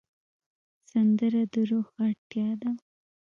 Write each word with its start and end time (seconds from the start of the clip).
سندره 0.89 1.41
د 1.51 1.53
روح 1.69 1.87
اړتیا 2.07 2.49
ده 2.61 2.71